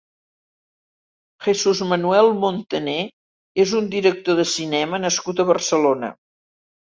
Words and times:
Jesús 1.47 1.81
Manuel 1.89 2.29
Montané 2.45 2.95
és 3.65 3.75
un 3.81 3.89
director 3.93 4.39
de 4.41 4.47
cinema 4.53 5.01
nascut 5.05 5.43
a 5.45 5.49
Barcelona. 5.53 6.11